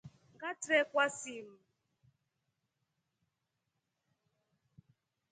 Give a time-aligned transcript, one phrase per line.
[0.35, 1.55] Ngatrekwa simu.